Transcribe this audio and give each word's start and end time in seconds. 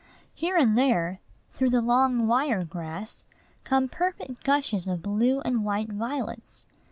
Here 0.33 0.57
and 0.57 0.75
there 0.75 1.19
through 1.53 1.69
the 1.69 1.79
long 1.79 2.25
wire 2.25 2.63
grass 2.63 3.23
come 3.63 3.87
perfect 3.87 4.43
gushes 4.43 4.87
of 4.87 5.03
blue 5.03 5.41
and 5.41 5.63
white 5.63 5.91
violets. 5.91 6.65